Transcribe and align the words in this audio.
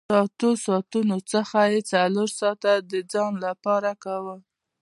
له 0.11 0.17
اتو 0.25 0.49
ساعتونو 0.65 1.17
څخه 1.31 1.59
یې 1.71 1.79
څلور 1.91 2.29
ساعته 2.39 2.71
د 2.89 2.93
ځان 3.11 3.33
لپاره 3.45 3.91
کول 4.05 4.39